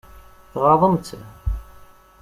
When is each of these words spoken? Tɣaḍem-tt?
Tɣaḍem-tt? 0.51 1.11